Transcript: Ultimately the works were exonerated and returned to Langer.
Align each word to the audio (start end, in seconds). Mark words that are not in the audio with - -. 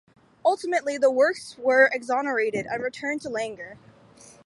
Ultimately 0.43 0.97
the 0.97 1.11
works 1.11 1.55
were 1.59 1.87
exonerated 1.93 2.65
and 2.65 2.81
returned 2.81 3.21
to 3.21 3.29
Langer. 3.29 3.77